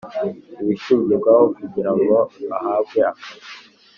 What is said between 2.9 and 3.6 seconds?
akazi